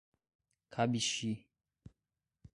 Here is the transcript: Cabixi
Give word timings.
Cabixi 0.73 1.31